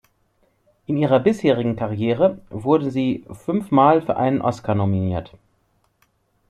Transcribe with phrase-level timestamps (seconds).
[0.87, 5.35] In ihrer bisherigen Karriere wurde sie fünfmal für einen Oscar nominiert.